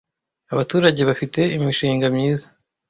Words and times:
Abaturage 0.53 1.01
bafite 1.09 1.41
imishinga 1.57 2.05
myiza 2.15 2.47